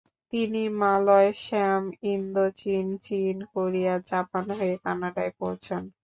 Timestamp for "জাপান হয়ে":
4.09-4.75